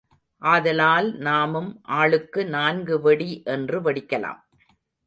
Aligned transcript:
ஆதலால் 0.41 1.13
நாமும் 1.17 1.79
ஆளுக்கு 1.83 2.45
நான்கு 2.45 3.01
வெடி 3.01 3.41
என்று 3.45 3.81
வெடிக்கலாம். 3.81 4.41